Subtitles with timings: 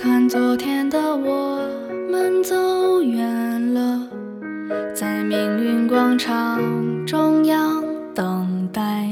[0.00, 1.58] 看昨天的我
[2.08, 4.08] 们走远了，
[4.94, 6.60] 在命运广场
[7.04, 7.82] 中央
[8.14, 9.10] 等待。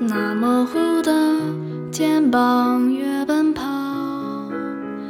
[0.00, 1.12] 那模糊的
[1.92, 3.62] 肩膀越奔跑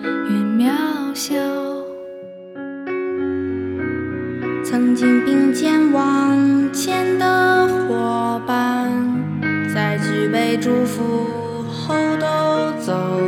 [0.03, 0.71] 越渺
[1.15, 1.35] 小。
[4.63, 8.93] 曾经并肩往前的伙伴，
[9.75, 11.25] 在举杯祝福
[11.73, 13.28] 后都走。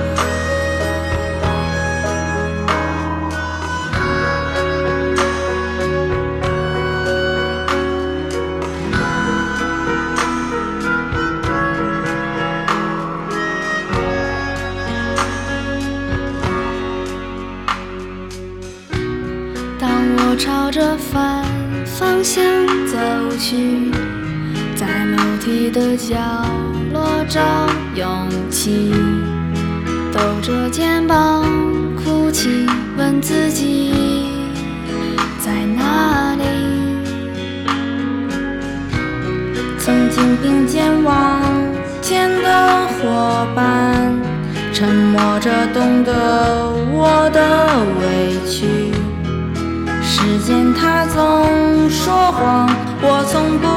[20.43, 21.45] 朝着反
[21.85, 22.43] 方向
[22.87, 22.97] 走
[23.37, 23.91] 去，
[24.75, 26.17] 在楼梯的角
[26.91, 27.39] 落找
[27.93, 28.91] 勇气，
[30.11, 31.43] 抖着肩膀
[31.95, 32.65] 哭泣，
[32.97, 33.93] 问自己
[35.37, 36.43] 在哪里。
[39.77, 41.39] 曾经并肩往
[42.01, 44.11] 前的伙伴，
[44.73, 47.39] 沉默着懂得我的
[48.01, 48.20] 委
[52.43, 53.67] 我从不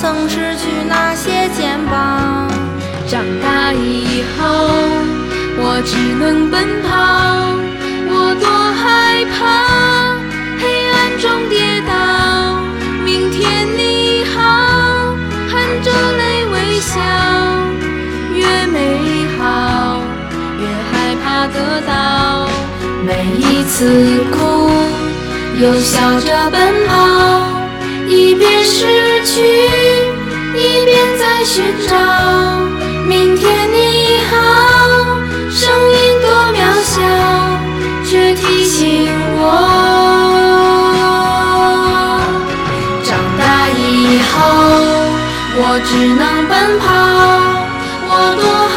[0.00, 2.48] 曾失去那些肩膀。
[3.06, 4.44] 长大以后，
[5.58, 6.90] 我只能奔跑，
[8.08, 8.44] 我多
[8.74, 9.36] 害怕
[10.58, 11.92] 黑暗中跌倒。
[13.04, 15.14] 明天你好，
[15.48, 15.88] 含着
[16.18, 16.98] 泪微笑，
[18.34, 18.76] 越美
[19.38, 20.00] 好
[20.58, 21.56] 越害怕得
[21.86, 22.48] 到。
[23.06, 24.70] 每一次哭，
[25.60, 26.94] 又笑着奔跑，
[28.16, 28.86] 一边失
[29.26, 29.42] 去，
[30.56, 31.94] 一边在寻找。
[33.06, 34.34] 明天你好，
[35.50, 36.96] 声音多渺小，
[38.08, 39.44] 却提醒我，
[43.04, 44.34] 长大以后
[45.58, 46.86] 我只能奔跑，
[48.08, 48.10] 我
[48.40, 48.44] 多
[48.74, 48.76] 害